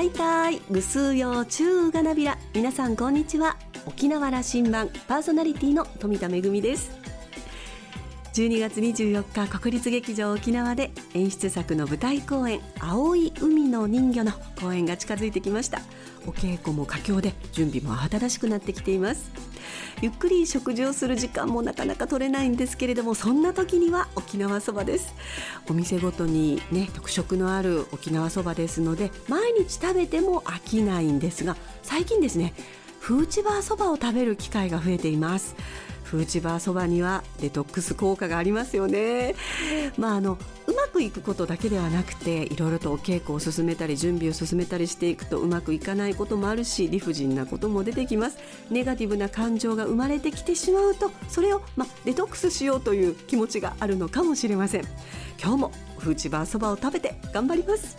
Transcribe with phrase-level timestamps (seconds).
[0.00, 2.38] はいたいぐすうようちゅうがなびら。
[2.54, 3.58] 皆さんこんにちは。
[3.84, 4.88] 沖縄羅針盤。
[5.06, 6.98] パーソナリティの富田恵です。
[8.32, 15.82] 12月24日国立劇場沖縄で演出作の舞台公演青い海の人魚の公演が近づいてきました。
[16.30, 19.32] お稽古も佳境で準備も慌ただしくなってきています。
[20.00, 25.12] ゆっくり食事をする時間もなかなか取れないんですけれどもそんな時には沖縄そばです。
[25.68, 32.54] お店ごとにね特色のある沖縄そばですので毎日食べても飽きないんですが最近ですね
[33.00, 35.56] フーチバーそばを食べる機会が増えています。
[36.10, 39.36] フーチバーそばにはデトックス効果がありますよね。
[39.96, 48.38] まああのうまくいくことだけではなくていろいろとお稽古を進めたり準備を進めたりしていくとうまくいかないこともあるし理不尽なことも出てきます。
[48.70, 54.82] ネガティブな感情が生まれてきてしまうとそれを、まあデトックスしようという気持ちがあるのかもしれません。
[55.40, 57.96] 今日もフーチバーそばを食べて頑張ります。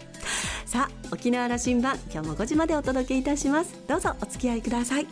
[0.65, 3.73] さあ沖縄羅針盤今日も5時までお届けいたします。
[3.87, 5.07] どうぞお付き合いください。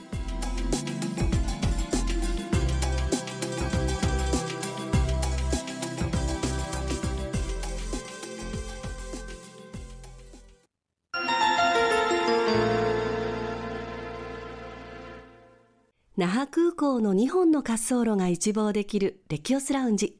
[16.19, 20.19] 那覇空港の2本の滑走路が一望できるレキオスラウンジ。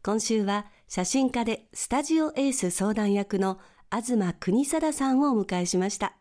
[0.00, 3.58] 今週は写真家でスタジオエース相談役の
[3.90, 6.14] 東国貞さんをお迎えしました。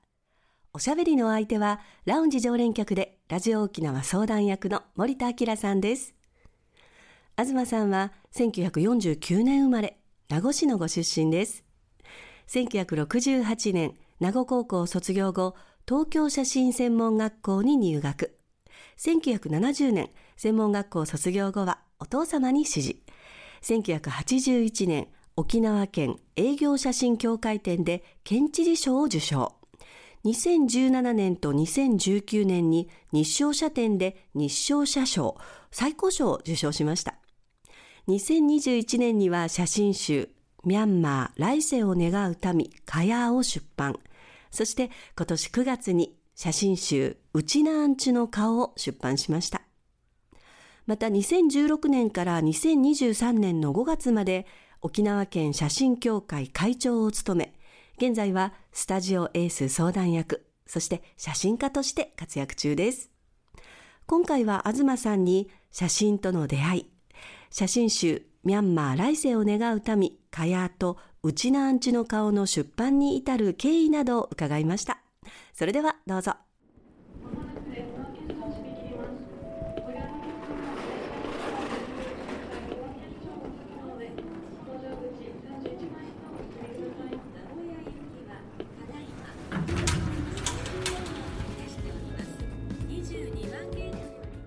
[0.74, 6.16] おしゃべりの相手はラウンジ常連客でラジオ沖縄相談役の森田明さんです。
[7.38, 11.64] 東さんは1949年生まれ、名護市のご出身です。
[12.48, 15.54] 1968年、名護高校卒業後、
[15.88, 18.41] 東京写真専門学校に入学。
[19.02, 22.96] 1970年、専門学校卒業後はお父様に指示。
[23.64, 29.56] 1981年、沖縄県営業写真協会展で県知事賞を受賞。
[30.24, 35.36] 2017年と2019年に日照社展で日照社賞、
[35.72, 37.16] 最高賞を受賞しました。
[38.08, 40.30] 2021年には写真集、
[40.64, 44.00] ミャンマー来世を願う民、カヤーを出版。
[44.52, 49.62] そして今年9月に写真集うちなアんちの顔を出版しました。
[50.86, 54.48] また2016年から2023年の5月まで
[54.82, 57.54] 沖縄県写真協会会長を務め、
[57.98, 63.12] 現在はスタジオエース相談役、そして写真家として活躍中です。
[64.08, 66.86] 今回は東さんに写真との出会い、
[67.52, 75.01] 写真集ミャンマー来世を願う民、カヤーとうちなアんちの顔の出版に至る経緯などを伺いました。
[75.62, 76.34] それではどうぞ。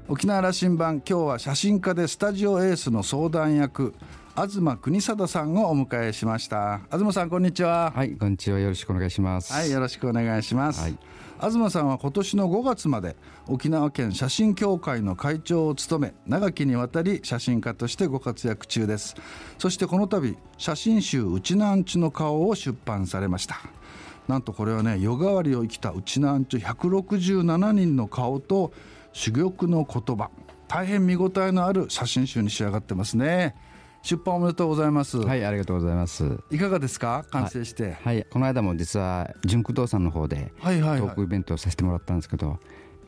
[0.09, 3.95] 沖縄羅針盤今日は写真家でスタジオエースの相談役
[4.37, 6.81] 東国貞さんをお迎えしました。
[6.91, 7.93] 東さんこんにちは。
[7.95, 8.59] はいこんにちは。
[8.59, 9.53] よろしくお願いします。
[9.53, 10.99] はいよろしくお願いします、はい、
[11.41, 13.15] 東さんは今年の5月まで
[13.47, 19.15] 沖縄県写真協会の会長を務め長きにわたり写真家としてご活躍中です。
[19.57, 23.61] そしてこの度写真集うちなんちの顔を出版されました。
[24.27, 28.73] なんとこれはね夜替わりを生きたうちなんち167人の顔と
[29.13, 30.31] 珠玉の言葉。
[30.67, 33.55] 大変見応えのある写真集に仕上がってますね
[34.05, 35.17] 出版おめでとうございます。
[35.17, 36.39] はいありがとうございます。
[36.51, 37.25] いかがですか？
[37.31, 42.59] 完成して、はい、はい、この間も実は純駆動さんの方でトークイベントをさせてもらったんですけど、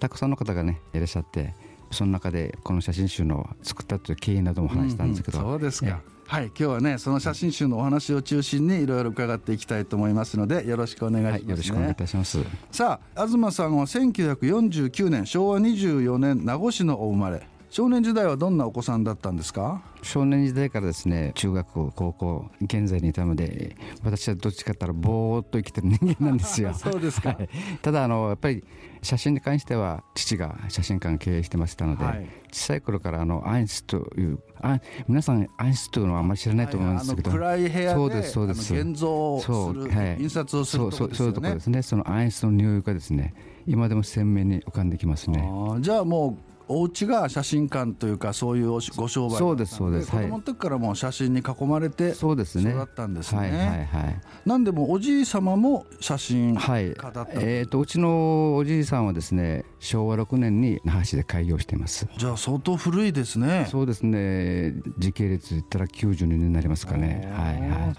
[0.01, 1.55] たくさんの方がねいらっしゃって
[1.91, 6.01] その中でこの写真集の作ったという経緯なども話したんですけど、うんうん、そうですか。
[6.29, 11.41] はい今日はねその写真集のお話を中心にいろいろ伺っていきたいと思いますのでよろしくお願いします、ね。
[11.41, 12.39] はい、よろしくお願いいたします。
[12.73, 19.83] さあ東さんは1949年昭和24年名護市のお生まれ少年時代はどんなお子さんだったんですか？
[20.03, 26.73] 少年時代からですね中学校高校現在にいたので私はどっちかというとぼーっと生きてる人間なんですよ。
[26.79, 27.49] そうですか、はい、
[27.83, 28.65] ただあのやっぱり
[29.03, 38.75] 写真に関しては父が写真館経営してましたので、はい、小さい頃からあのアインスというあ皆さんアインスというのはあんまり知らないと思うんですけど、はい、暗い部屋でそうですそうです。
[38.75, 41.15] 現像する、はい、印刷をするところですよね。
[41.15, 41.83] そうそういうところですね。
[41.83, 43.35] そのアインスの匂いがですね。
[43.67, 45.45] 今でも鮮明に浮かんできますね。
[45.81, 49.39] じゃあもうお家が写真館というかそういうご商売。
[49.39, 50.11] そうですそうです。
[50.11, 52.71] 子供の時からもう写真に囲まれてそうですね。
[52.71, 53.41] 育ったんですね。
[53.41, 54.21] はいはいはい。
[54.45, 62.09] なんでもおじい様も写真家だった、はい、えーと、うちのおじいさんはですね昭和6年に那覇市で開業しています。
[62.17, 63.67] じゃあ相当古いですね。
[63.71, 64.75] そうですね。
[64.99, 67.29] 時系列言ったら92年になりますかね。
[67.33, 67.95] はいは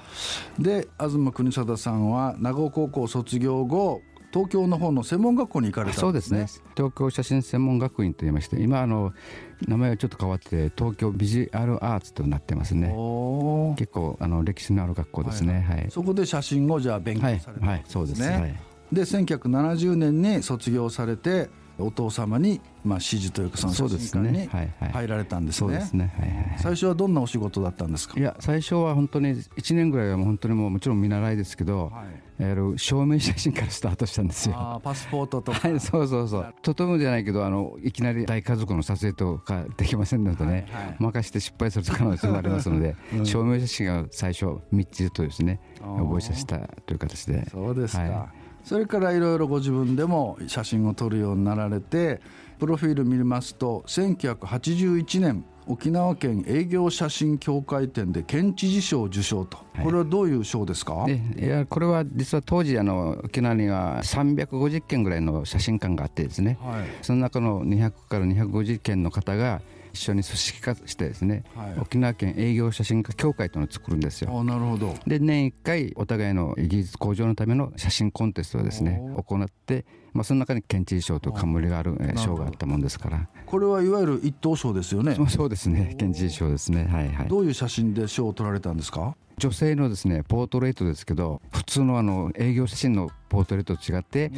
[0.60, 0.64] い。
[0.64, 4.02] で東国貞さんは名護高校卒業後
[4.34, 6.02] 東京の方の専門学校に行かれたんですね。
[6.02, 6.64] そうですね。
[6.76, 9.14] 東京写真専門学院といいまして今あの
[9.68, 12.88] 名前はちょっと変わって東京ビジュアルアーツとなってますね。
[13.78, 18.22] 結構あの歴史のある学校ですね、はい、はい、そこで写真をじゃあ勉強されたんですね、はい、そうです。
[18.22, 24.48] ね、で1970年に卒業されてお父様にまあ指示というかその写真館に
[24.92, 25.82] 入られたんですね。
[26.58, 28.20] 最初はどんなお仕事だったんですか？
[28.20, 32.04] いや最初は本当に1年ぐらいはもう本当にもうもちろん見習いですけど、は
[32.74, 34.82] い、証明写真からスタートしたんですよ。
[34.84, 35.60] パスポートとか。
[35.68, 36.54] はいそうそうそう。
[36.62, 47.48] とてもじゃないけどあのいきなり大家族の撮影とかできませんのでね、はいはい、任して失敗する可能性もありますので、 うん、証明写真が最初3つとですね覚えさせたという形で。
[47.50, 48.02] そうですか。
[48.02, 52.20] はいそれからいろいろご自分でも写真を撮るようになられて
[52.60, 69.62] プロフィール見ますと1981年沖縄県営業写真協会展で県知事賞受賞と、これはどういう賞ですか、いやこれは実は当時あの沖縄には350件ぐらいの写真館があってですね、はい、その中の200から250件の方が
[69.98, 74.44] 一緒に組織化してですね、はい、沖縄県営業写真家協会というのを作るんですよ。
[74.44, 74.94] なるほど。
[75.08, 83.28] で年1回お互いの技術向上のための写真コンテストをですね行って、まあ、その中に県知事賞と冠がある賞があったもんですから。
[83.46, 85.16] これはいわゆる一等賞ですよね。
[85.30, 85.96] そうですね。
[85.98, 86.86] 県知事賞ですね。
[86.86, 87.28] はいはい。
[87.28, 89.16] どういう写真で賞を取られたんですか？
[89.38, 94.32] 女性のですねポートレートですけど普通のあの営業写真のポートレートと違って、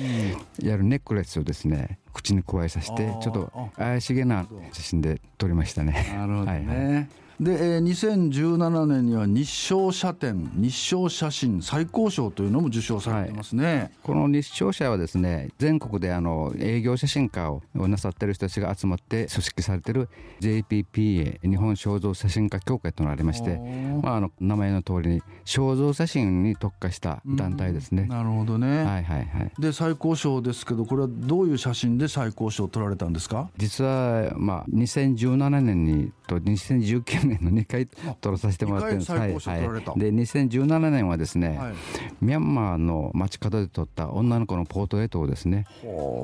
[0.60, 6.14] うん、やるネックレスをですね口に加えさせてちょっと怪しげな写真で撮りましたね。
[6.14, 20.10] なるほどね、はいはいで、えー、2017年には日照写展日照写真最高賞というのも受賞されてますね、はい、この日照社はですね全国であの営業写真家をなさってる人たちが集まって組織されてる
[20.42, 23.58] JPPA 日本肖像写真家協会というのがありまして、
[24.04, 28.84] まあ、あの名前の通りに肖像写真に特化した団体ですね、うん、なるほどね。
[28.84, 29.52] はいはいはい。
[29.58, 33.50] で最高賞ですけどこれはどういう写真で最高賞を取られたんですか？
[33.58, 39.12] 実はまあ2017年にと2019年の2回取らさせてもらってるんです。
[39.12, 41.74] はいはい、で2017年はですね、はい、
[42.22, 45.66] ミャンマーの街角で撮った女の子のポートレートをですね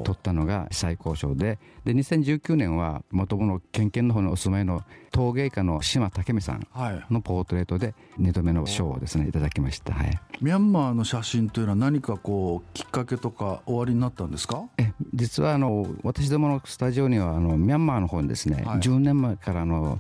[0.04, 1.60] 撮ったのが最高賞で。
[1.84, 4.84] で2019年は元々県県の方にお住まいの
[5.16, 6.68] 陶芸家の島武美さん
[7.10, 14.66] のポートレートで2度目の賞をですねいただきました、はい、ミャンマーの写真というのは何かこうきっかけとか終わりになったんですか？
[14.78, 20.00] え実はあの私どものスタジオにはあのミャンマーの方にですね、はい、10年前からの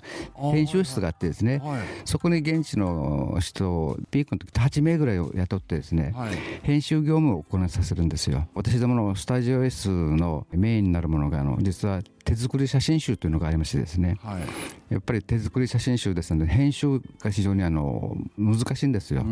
[0.51, 8.49] 編集室があってですね、はい、そこに現地の人をピークの時8名ぐらいを雇ってですね、はい、編集業務を行いさせるんですよ。
[8.53, 14.41] 私どものスタジオ S のメインになるものがあの実は手作り写真集というのがありましてですね、はい、
[14.89, 19.23] やっぱり手作り写真集ですので編集が非常にあの難しいんですよ。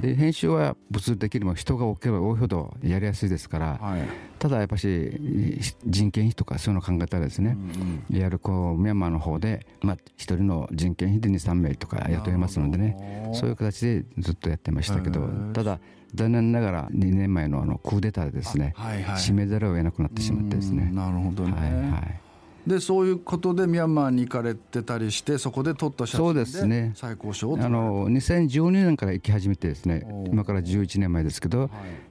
[0.00, 4.08] で編集は物理的にも人が多ければ多いほどやりやすいですから、はい、
[4.38, 15.80] ただやっぱし人件費とかそういうのを考えたらですね、うんうん、やるこうミャンマーの方で、まあ、1人の人件費で23名とか雇いますのでねそういう形でずっとやってましたけどただ
[16.14, 20.90] 残念ながら2年前のあのクーデターでですね、はいはい、締めざるを得なくなってしまってですね。
[20.92, 22.22] なるほどね、はいはい
[22.66, 31.70] でそういうことでミャンマーに行かれてたりしてそこで撮った写真で最高賞をあの2012年から行き始めてですね今から11年前ですけど、はい、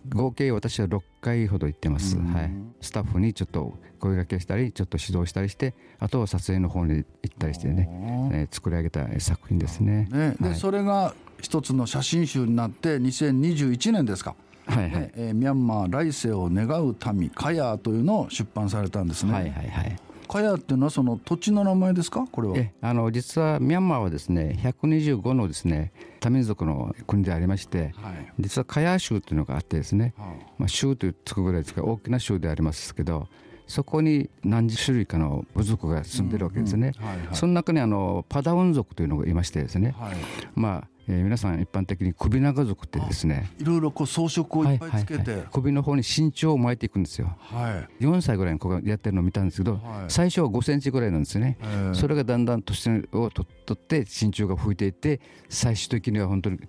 [0.09, 7.89] 合計私は6回ほど行ってます、はい、スタッフにちょっと声掛けしたりちょっと指導したりしてあとは撮影の方に行ったりしてね、
[8.33, 10.07] えー、作り上げた作品ですね。
[10.11, 10.35] ね。
[10.41, 14.35] で、はい、それが一つの写真集になって2021年ですか？
[14.65, 19.33] はいはい、えー、ミャンマー来世を願う民カヤーというのを出版されたんですね。
[19.33, 19.97] はいはいはい。
[20.31, 22.25] カヤーっていうのはその土地の名前ですか？
[22.31, 22.57] これは。
[22.57, 33.27] えあの実はミャンマーはですね125のですね多民族の国でありまして、はい、実はカヤー州というのがあってですね、はあ、まあ州というつくぐらいですから大きな州でありますけど。
[33.67, 36.91] そこに何十種類かの部族が住んでるわけですね。
[37.31, 40.17] その中にあのパダウン族というのがいましてですね、はい、
[40.55, 45.35] まあえー、皆さん一般的に首長族ってですねいろいろこう装飾をいっぱいつけて、はいはい。
[45.37, 51.57] はい、首の方に身長を巻いていくんですよ、はい、4歳ぐらいにここやってるのを見たんですけど、はい、最初は5センチぐらいなんですよね、
[51.93, 56.59] それがだんだん年を取って身長が増えていって最終的には本当に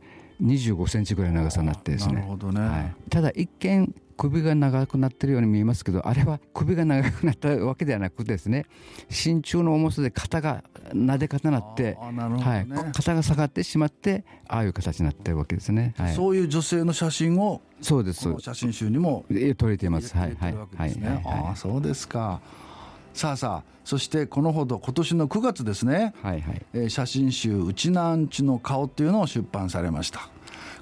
[0.43, 2.21] 25センチぐらいの長さになってですね、ね。
[2.23, 8.67] はい、ただ一見首が長くなってるように見えますけどあれは首が長くなったわけではなくですね
[9.09, 18.33] 身長の重さで肩がなで方なって、ね、はい、肩が下がってしまってああいう形になってるわけですね、はい、そういう女性の写真をそうです。
[18.39, 19.25] 写真集にも
[19.59, 20.17] 撮れています。
[20.17, 22.41] はいはいはい、ああそうですか。
[23.13, 26.63] さあさあそしてこのほど今年の9月ですね、はいはい。
[26.73, 30.31] えー、写真集「うちなんちの顔」っていうのを出版されました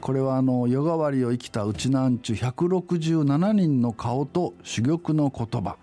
[0.01, 5.77] これはあの夜替わりを生きたうちなんちゅ167人の顔と珠玉の言葉。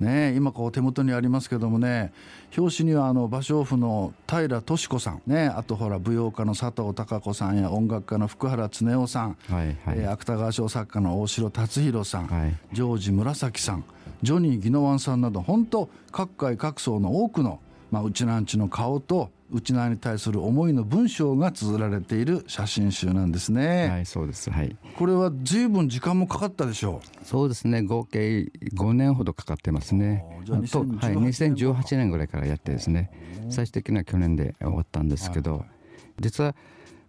[0.00, 2.10] ね、今こう手元にありますけどもね
[2.56, 13.84] 表紙にはあの芭蕉布の平敏子さん、ね、あとほら舞踊家の佐藤孝子さんや音楽家の福原恒夫さん、はいはい、えー、芥川賞作家の大城達弘さん、はい、ジョージ紫さん。
[14.22, 23.88] ジョニー・ギノワンさんなど本当各界各層の多くの、まあ、うちなんちの顔と内縄に対する思いの文章が綴られている写真集なんですね。
[23.88, 24.50] はい、そうです。
[24.50, 24.76] はい。
[24.96, 27.24] これは随分時間もかかったでしょう。
[27.24, 27.82] そうですね。
[27.82, 30.24] 合計5年ほどかかってますね。
[30.44, 33.10] じゃあはい、2018年ぐらいからやってですね。
[33.50, 35.70] 最終的には去年で終わったんですけど、はいはい、
[36.20, 36.54] 実は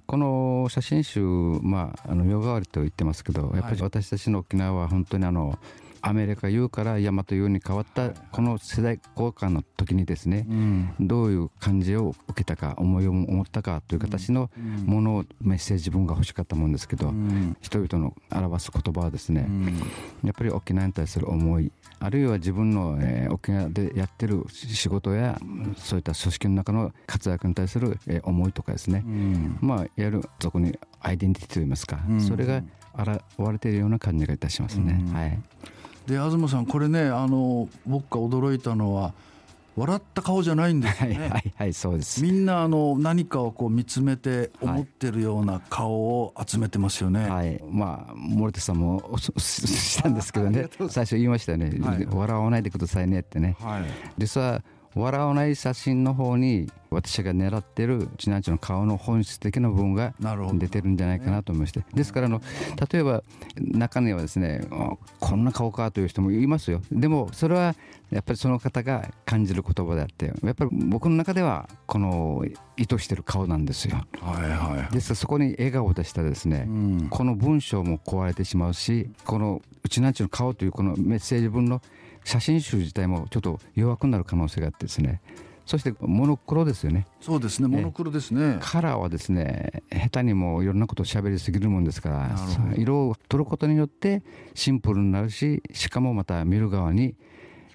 [0.08, 1.22] この写真集、
[1.62, 5.58] まあ、あの夜代わりと言ってますけど、やっぱり私たちの沖縄は本当にあの、
[6.02, 14.50] アメリカ U から大和 U に変わったこの世代交換の時にですね、うん、どういう感じを受けたか思いを持ったかという形の
[14.86, 19.78] ものをメッセージ文が欲しかったもんですけど、うん、人々の表す言葉はですね、うん、
[20.24, 25.40] やっぱり沖縄に対する思いあるいは自分の、えー、沖縄でやってる仕事や
[25.78, 29.04] そういった組織の中の活躍に対する、えー、思いとかですね、
[29.62, 32.64] まあいわゆるそこにアイデンティティといいますか、それが
[32.98, 35.04] 現れているような感じがいたしますね。
[35.14, 35.40] はい
[36.12, 39.14] で東さんこれねあの僕が驚いたのは
[39.78, 41.18] 笑った顔じゃないんですね。
[41.18, 42.22] はいはいはいそうです。
[42.22, 47.30] みんなあの何かをこう見つめて思ってるような顔を集めてますよね。
[47.30, 47.64] はい。
[47.72, 50.68] まあ森田さんもしたんですけどね。
[50.90, 53.56] 最初言いましたね、はい、笑わないでくださいねってね。
[53.62, 53.84] はい。
[54.18, 54.62] 実は
[54.96, 60.14] 笑わない写真の方に私が狙ってるちなちの顔の本質的な部分が
[60.56, 61.86] 出てるんじゃないかなと思いまして。
[61.94, 62.42] ですからあの
[62.92, 63.24] 例えば
[63.58, 64.68] 中にはですね
[65.20, 66.82] こんな顔かという人もいますよ。
[66.92, 67.76] でもそれは
[68.12, 72.44] やっぱりその方が感じる言葉であってやっぱり僕の中ではこの
[72.76, 74.02] 意図してる顔なんですよ。
[74.20, 81.82] はいはい、ですからそこに笑顔を出したらですね、うん、この文章も壊れてしまうしこのうちなんちの顔というこのメッセージ文の
[82.24, 85.22] 写真集自体もちょっと弱くなる可能性があってですね。
[85.66, 87.06] そしてモノクロですよね。
[87.22, 87.68] そうですね。
[87.68, 88.58] モノクロですね。
[88.62, 92.36] カラーはですね下手にもいろんなことを喋りすぎるもんですから
[92.76, 94.24] 色を取ることによって
[94.54, 97.16] シンプルになるししかもまた見る側に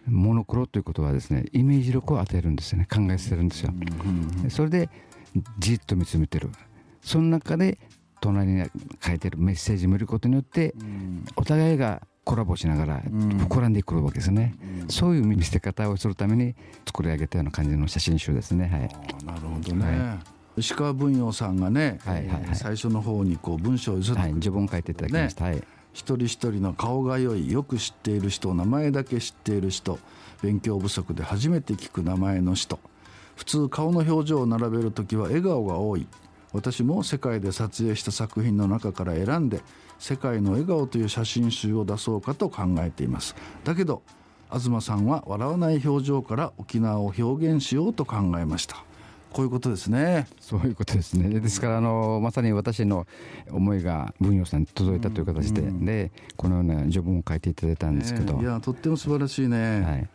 [0.07, 2.87] モノクロということはですねイメージ力を与えるんですよね。
[2.93, 3.73] 考えさせるんですよ、
[4.51, 4.91] それで
[5.59, 6.51] じっと見つめてる。
[7.03, 7.79] その中で
[8.21, 8.65] 隣に
[9.01, 10.75] 書いてるメッセージを見ることによって、
[11.37, 20.15] お互いがコラボしながら膨らんでくるわけですね、うん、そういう見せ方をするために作り上げたような感じの写真集ですね、はい、なるほどね、は
[20.57, 25.65] い、石川文洋さんがね、はいはいはい、最初の方にこう文章をずっと、はい、自分書いていただきました、ね、はい。
[25.93, 30.01] 一人一人の顔が良いよく知っている人名前だけ知っている人
[30.43, 32.81] 勉強不足で初めて聞く名前の人。
[33.37, 36.09] 普通顔の表情を並べる時は笑顔が多い
[36.57, 39.61] 私も世界で撮影した作品の中から選んで
[39.99, 44.03] 世界の笑顔という写真集を出そうかと考えていますだけど
[44.51, 48.85] 東さんは笑わない表情から沖縄を表現しようと考えました
[49.37, 50.27] こういうことですね。
[50.41, 51.29] そういうことですね。
[51.41, 53.07] ですからあのまさに私の
[53.51, 59.83] 思いが文陽さんに届いたという形で、うんうん、でこのような序文を書いていただいたんですけど、ね、いやとっても素晴らしいね。
[59.83, 60.09] はい。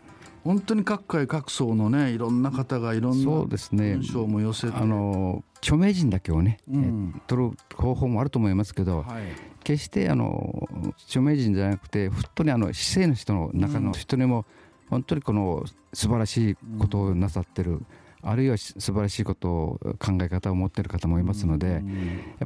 [0.44, 9.24] 本当に各界各層のねいろんな方がいろんな文章も寄せて、ね、あの著名人だけをね、うん、取る方法もあると思いますけど、はい、
[9.64, 10.68] 決してあの
[11.08, 14.46] 著名人じゃなくて本当にあの市政の人の中の人にも、
[14.90, 17.82] 本当にこの素晴らしいことをなさってる、
[18.24, 21.82] あるいは素晴らしいことを考え方を持っている方もいますので、やっ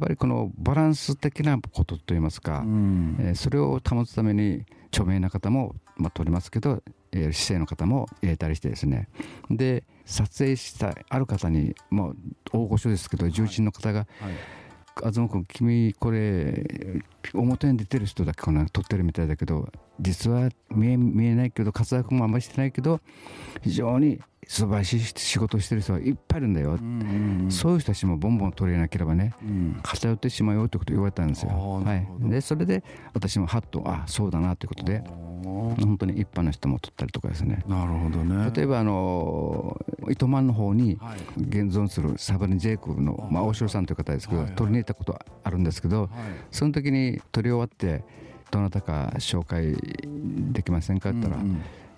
[0.00, 2.64] ぱりこのバランス的なことといいますか、
[3.20, 6.82] えそれを保つために著名な方も、まあ、取りますけど、
[7.12, 9.08] えー、市政の方も入れたりしてですね。
[9.50, 12.08] で撮影したある方に、まあ、
[12.52, 14.24] 大御所ですけど重鎮の方が、はい。
[14.24, 14.34] はい
[14.98, 16.64] 東君君これ
[17.34, 19.68] 表に出てる人だけこの撮ってるみたいだけど
[20.00, 23.00] 実は見え見えないけど活躍もあんまりしてないけど
[23.62, 26.78] 非常に素晴らしい仕事をしてる人はいっぱいいるんだよ、
[27.50, 31.50] そういう人たちもボンボン取れなければね、うん、偏ってしまうよってことを言われたんですよ。
[31.50, 37.64] はい、でそれで私もはっとあそうだなということで本当に一般の人も取ったりとかですね。
[37.66, 38.50] なるほどね。
[38.54, 40.98] 例えばあの糸満の方に
[41.36, 46.10] 現存するサバニジェイクの、まあ、大城さんという方ですけど、はい、取りに行ったことあるんですけど、はい、
[46.52, 48.04] その時に取り終わって
[48.50, 49.76] どなたか紹介
[50.52, 51.44] できませんかって言ったら、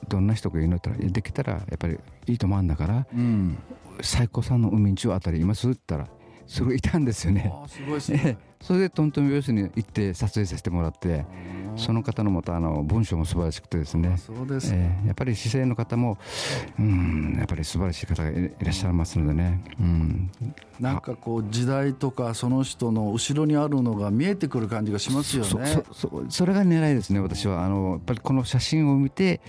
[0.09, 3.59] どんな人がいるのったらできたらやっぱりいいと思うんだから、うん、
[4.00, 6.17] 最高さんの海中あたりいますって言ったら
[6.49, 7.52] それいたんですよね。
[7.69, 11.25] すごいすねそれでトントン拍子に行って撮影させてもらって
[11.76, 16.19] その方のまたあの文章も素晴らしくてですねそうです、えー、やっぱり姿勢の方も
[16.78, 20.31] うんやっぱり素晴らしい方がいらっしゃいますのでね、うん、
[20.81, 29.40] なんかこう時代とかその人の後ろにあるのが見えてくる感じがしますよねそそれが狙いですね私はあのやっぱりこの写真を見て、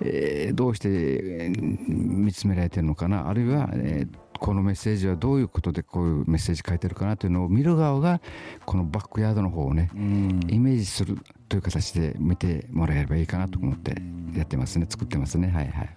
[0.00, 1.52] えー、どうして
[1.86, 8.20] 見つめられてるのかなあるいは、えーこのメッセージはどういうことでこういうメッセージ書いてるかなというのを見る側が
[8.64, 11.18] このバックヤードの方をね、イメージする
[11.48, 14.00] という形で見てもらえればいいかなと思って
[14.36, 14.86] やってますね。
[14.88, 15.48] 作ってますね。
[15.48, 15.90] はいはい。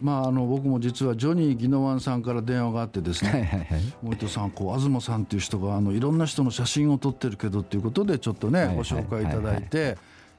[0.00, 3.68] まあ、あの僕も実はジョニー・ギノワンさんから電話があってですね、はいはいはい、
[4.02, 9.96] 森田さんこう東さんっていう人があのいろんな人の写真を撮ってるけどっていうことでちょっとね、ご紹介いただいて。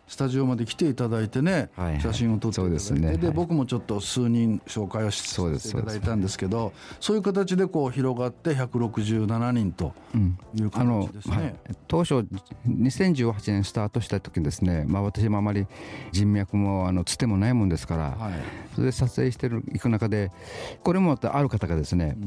[0.08, 2.94] スタジオまで来ていただいてね、はいはい、写真を撮っていただいて。
[2.94, 3.28] で、ね。
[3.28, 9.94] はい、僕もちょっと数人紹介をしていただいたんですけどそういう形でこう広がって167人と
[10.56, 11.56] いう形ですね、うんはい、
[11.88, 12.26] 当初
[12.68, 15.68] 2018年スタートした時にですね、まあ、私もあまり
[16.12, 18.34] 人脈もあのつてもないもんですから、はい、
[18.76, 20.32] それで撮影していく中で
[20.84, 22.18] これもある方がですね、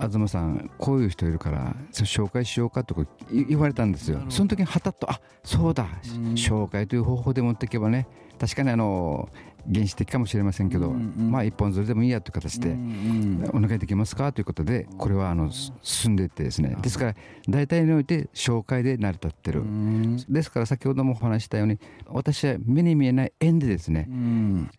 [0.00, 4.20] うん、東さんこういう人いるから紹介しようかとか言われたんですよ。
[4.28, 8.06] その時にはたっとあそうだ、うん、紹介という方法で持っていけばね
[8.38, 9.28] 確かにあの
[9.72, 12.76] 原始的かもしれませんけど、うんうん、まあ一本釣りでもいいやという形で、
[13.52, 15.50] お願いできますかということでこれはあの
[15.82, 17.14] 進んでいってですねですから
[17.48, 19.62] 大体において紹介で成り立ってる、
[20.28, 21.78] ですから先ほどもお話したように
[22.08, 24.08] 私は目に見えない円でですね、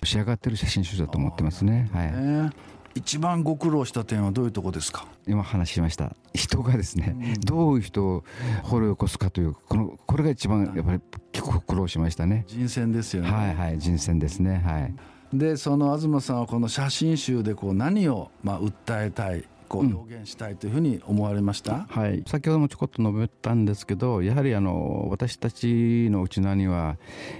[0.03, 1.89] 仕上がってる写真集だと思ってますね。
[1.93, 5.07] はい一番ご苦労した点はどういうとこですか？
[5.27, 6.15] 今話しました。
[6.33, 8.23] 人がですね、うん、どういう人を
[8.63, 12.45] 掘り起こすかというこのこれが一番やっぱり結構苦労しましたね。
[12.47, 13.31] 人選ですよね。
[13.31, 14.61] はいはい人選ですね。
[14.65, 14.93] はい。
[15.33, 26.97] でその東さんはこの写真集でこう何をまあ訴えたいこう表現したいというふうに思われました、うん、はい、先ほどもちょこっと述べたんですけどやはりあの私たちのうちなには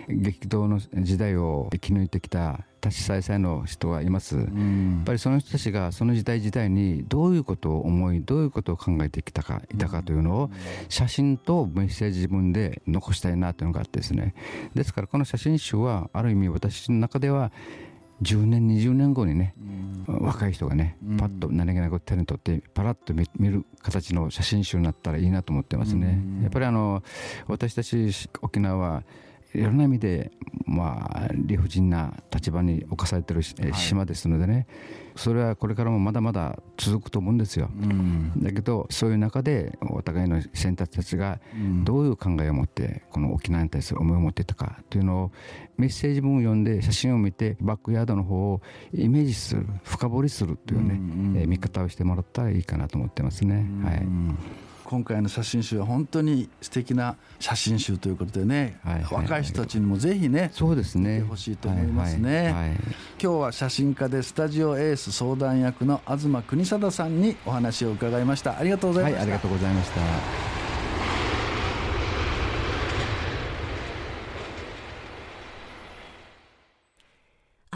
[0.10, 10.50] 激動の時代を生き抜いてきた多子再々の人はいます、うん、やっぱりその人たちがその時代時代にどういうことを思いどういうことを考えてきたかいたかというのを
[10.90, 14.34] 写真とメッセージ自分で残したいなというのがあってですね。
[14.74, 17.52] ですからこの写真集はある意味私の中では
[18.24, 19.54] 10年20年後にね、
[20.08, 26.20] 若い人がねパッと何気なく手に取ってパラッと見る形の写真集になったらいいなと思ってますね。
[26.42, 27.04] やっぱりあの
[27.48, 28.10] 私たち
[28.42, 29.04] 沖縄は
[29.54, 30.32] いろんな意味で、
[30.66, 34.66] まあ、理不尽な立場に侵されてる島ですのでね、はい、
[35.16, 41.40] それはこれからもまだまだ続くと思うんですよ、うん、だけどそういう中でお互いの先達たちが
[41.84, 45.32] どういう考えを持ってこの沖縄に対する思いを持っていたかというのを
[45.78, 48.62] メッセージ文を読んで写真を見てバックヤードの方を
[48.94, 53.66] イメージする深掘りするというね、うんうん、え見方をしてもらったらいいかなと思ってますね。
[53.84, 54.08] はい
[54.94, 58.94] 今回の写真集は本当に素敵な写真集ということでね、はい。
[58.94, 61.16] はいはい、若い人たちにもぜひねそうですね。
[61.16, 62.44] 見てほしいと思いますね、はい。
[62.44, 62.54] はい。
[62.54, 62.78] はい、今
[63.18, 68.60] 日は写真家でスタジオエース相談役の東国貞さんにお話を伺いました。
[68.60, 70.53] ありがとうございました、はい、ありがとうございました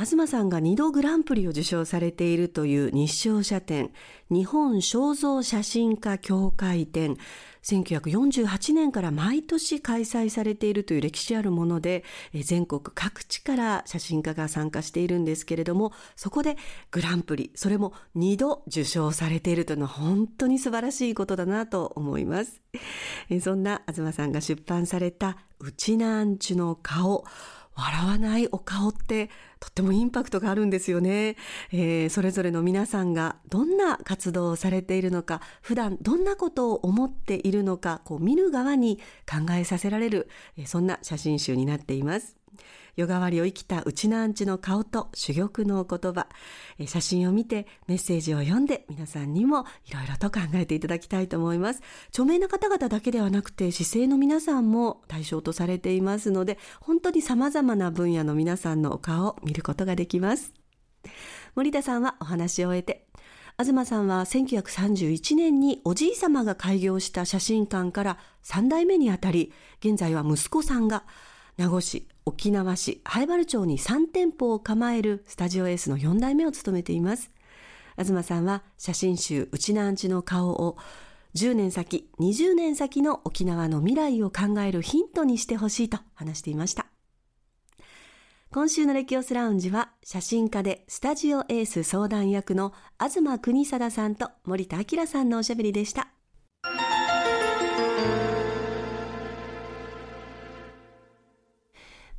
[0.06, 3.92] 東さんが2度グランプリを受賞されているという日照写展
[4.30, 7.18] 日本肖像写真家協会展
[7.64, 16.58] 1948年から毎年開催されているという歴史あるもので全国各地から写真家が参加しているんですけれどもそこで
[16.92, 22.62] グランプリそれも2度受賞されているというのは本当に素晴らしいことだなと思います
[23.42, 27.26] そんな東さんが出版された「うちなんちの顔」
[27.78, 31.36] 笑わないお顔ってとってもインパクトがあるんですよね、
[31.72, 38.98] えー、それぞれの皆さんがどんな活動をされているのか普段どんなことを思っているのかこう見る側に
[39.30, 42.37] 考えさせられる、え、そんな写真集になっています。
[42.98, 46.28] 夜変わりを生きたうちのアンチの顔と珠玉の言葉、
[46.88, 51.84] 写真を見てメッセージを読んで皆さんにもいろいろと考えていただきたいと思います。
[52.10, 60.54] 著名な方々だけではなくて姿勢の皆さんも対象とされていますので本当に様々な分野の皆さんのお顔を見ることができます。
[61.54, 63.08] 森田さんはお話を終えて
[63.60, 71.04] 東さんは1931年におじい様が開業した写真館から3代目にあたり現在は息子さんが
[71.58, 77.32] 名護市沖縄市灰原町に3店舗を構えるスタジオエースの4代目を務めています
[77.98, 80.78] 東さんは写真集うちなんちの顔を
[81.36, 86.86] 10年先20年先の沖縄の未来を考えるヒントにしてほしいと話していました
[88.52, 96.08] 今週のレキオスラウンジは写真家でスタジオエース相談役の東国貞さんと森田明さんのおしゃべりでした。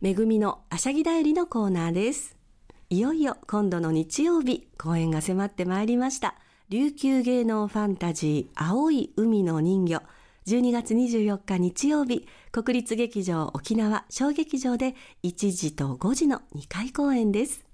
[0.00, 2.36] めぐみのあしゃぎだよりのコーナーです。
[2.88, 6.36] いよいよ今度の日曜日公演が迫ってまいりました。
[6.68, 10.02] 琉球芸能ファンタジー青い海の人魚。
[10.46, 17.64] 12月24日日曜日国立劇場沖縄小劇場で1時と5時の2回公演です。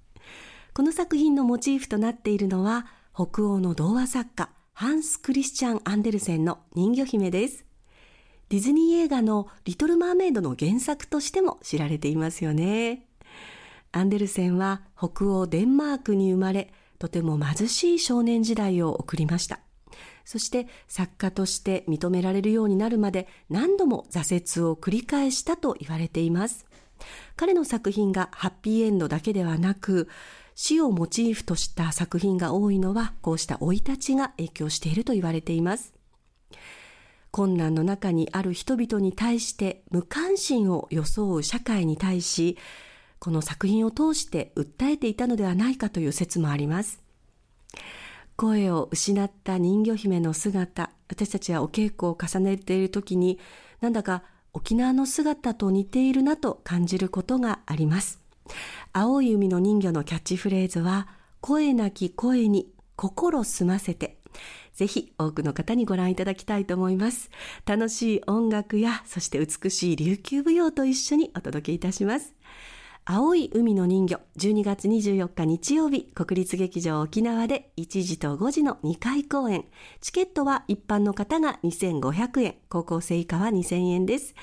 [0.73, 7.67] この作品のモチーフとなっているのは北欧の童話作家ハンス・クリスチャン・アンデルセンの人魚姫です。
[8.55, 13.05] ディズニー映画のリトル・マーメイドの原作としても知られていますよね。
[13.91, 19.59] アンデルセンは北欧デンマークに生まれとても貧しい少年時代を送りました。
[20.25, 26.65] そして作家として認められるようになるまで何度も挫折を繰り返したと言われています。
[27.35, 30.09] 彼の作品がハッピーエンドだけではなく
[30.55, 35.94] 死をモチーフとした作品が多いのはこうした生い立ちが影響していると言われています。
[37.35, 42.57] 困難の中にある人々に対して無関心を装う社会に対し
[43.19, 47.03] この作品を通して訴えていたのではないかという説もあります。
[48.37, 53.41] 声を失った人魚姫の姿私たちはお稽古を重ねている時に
[53.81, 58.21] なんだか沖縄の姿と似ているなと感じることがあります。
[58.93, 61.09] 青い海の人魚のキャッチフレーズは
[61.41, 64.19] 声なき声に心澄ませて
[64.75, 67.31] ぜひ多くの方にご覧いただきたいと思います。
[67.65, 72.35] 楽しい音楽やそして美しい琉球舞踊と一緒にお届けいたします。
[73.07, 79.67] 青い海の人魚12月24日日曜日国立劇場沖縄で1時と5時の2回公演。
[80.01, 84.35] チケットは一般の方が2500円高校生以下は2000円です。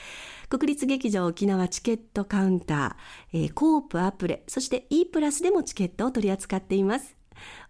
[0.47, 7.17] 国立劇場沖縄チケットカウンター、えー、コープアプレそして E プラスでもチケットを取り扱っています。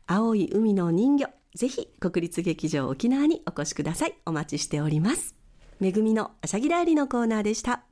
[0.06, 4.14] 青い海の人魚、ぜひ国立劇場沖縄にお越しください。
[4.26, 5.34] お待ちしております。
[5.80, 7.84] めぐみのあしゃぎだよりのコーナーでした。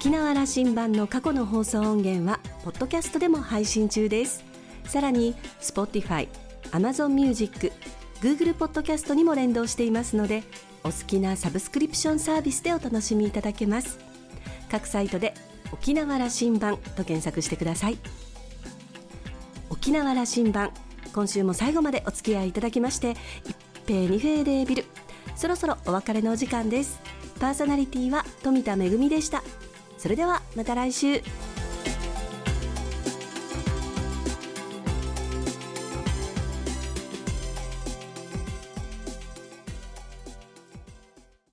[0.00, 4.42] 沖縄羅針盤の過去の放送音源はポッドキャストでも配信中です。
[4.84, 6.26] さらに Spotify、
[6.70, 7.70] Amazon Music、
[8.22, 10.42] Google Podcast にも連動していますので
[10.84, 13.98] お好きなサブスクリプションサービスでお楽しみいただけます。
[14.70, 15.34] 各サイトで
[15.70, 17.98] 沖縄羅針盤と検索してください。
[19.68, 20.70] 沖縄羅針盤
[21.12, 23.54] 今週も最後までお付き合いいただきまして一
[23.86, 24.86] 平二平でビル。
[25.36, 26.98] そろそろお別れのお時間です。
[27.38, 29.42] パーソナリティは富田恵でした。
[30.00, 31.22] それではまた来週。